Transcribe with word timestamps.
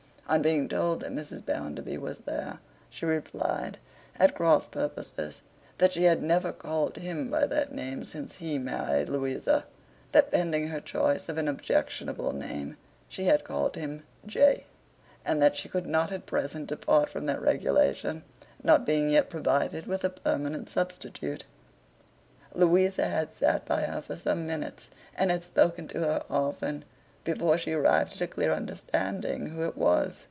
On 0.27 0.41
being 0.41 0.69
told 0.69 1.01
that 1.01 1.11
Mrs. 1.11 1.43
Bounderby 1.45 1.97
was 1.97 2.19
there, 2.19 2.59
she 2.89 3.05
replied, 3.05 3.79
at 4.17 4.33
cross 4.33 4.65
purposes, 4.65 5.41
that 5.77 5.91
she 5.91 6.03
had 6.03 6.23
never 6.23 6.53
called 6.53 6.95
him 6.95 7.29
by 7.29 7.45
that 7.45 7.73
name 7.73 8.05
since 8.05 8.35
he 8.35 8.57
married 8.57 9.09
Louisa; 9.09 9.65
that 10.13 10.31
pending 10.31 10.69
her 10.69 10.79
choice 10.79 11.27
of 11.27 11.37
an 11.37 11.49
objectionable 11.49 12.31
name, 12.31 12.77
she 13.09 13.25
had 13.25 13.43
called 13.43 13.75
him 13.75 14.03
J; 14.25 14.67
and 15.25 15.41
that 15.41 15.57
she 15.57 15.67
could 15.67 15.85
not 15.85 16.13
at 16.13 16.25
present 16.25 16.67
depart 16.67 17.09
from 17.09 17.25
that 17.25 17.41
regulation, 17.41 18.23
not 18.63 18.85
being 18.85 19.09
yet 19.09 19.29
provided 19.29 19.85
with 19.85 20.05
a 20.05 20.09
permanent 20.09 20.69
substitute. 20.69 21.43
Louisa 22.55 23.03
had 23.05 23.33
sat 23.33 23.65
by 23.65 23.81
her 23.81 23.99
for 24.01 24.15
some 24.15 24.47
minutes, 24.47 24.89
and 25.13 25.29
had 25.29 25.43
spoken 25.43 25.89
to 25.89 25.99
her 25.99 26.23
often, 26.29 26.85
before 27.25 27.55
she 27.57 27.71
arrived 27.73 28.13
at 28.13 28.21
a 28.21 28.25
clear 28.27 28.51
understanding 28.53 29.47
who 29.47 29.63
it 29.63 29.77
was. 29.77 30.19